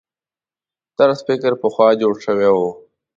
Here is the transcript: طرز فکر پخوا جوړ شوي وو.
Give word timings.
طرز 0.97 1.19
فکر 1.27 1.51
پخوا 1.61 1.87
جوړ 2.01 2.13
شوي 2.25 2.49
وو. 2.51 2.69